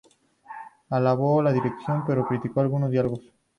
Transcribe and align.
Alabó 0.89 1.43
la 1.43 1.53
dirección, 1.53 2.03
pero 2.07 2.25
criticó 2.25 2.61
algunos 2.61 2.89
diálogos. 2.89 3.21